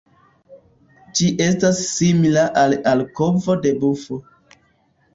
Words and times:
Ĝi 1.19 1.27
estas 1.49 1.83
simila 1.91 2.49
al 2.65 2.77
la 2.77 2.83
alvoko 2.97 3.61
de 3.67 3.79
bufo. 3.87 4.23